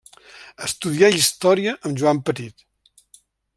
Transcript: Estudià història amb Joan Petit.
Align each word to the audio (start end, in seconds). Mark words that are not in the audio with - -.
Estudià 0.67 1.09
història 1.19 1.77
amb 1.89 2.01
Joan 2.01 2.25
Petit. 2.31 2.67